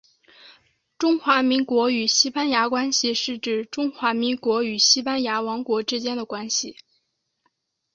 [0.97, 6.75] 中华民国与西班牙关系是指中华民国与西班牙王国之间的关系。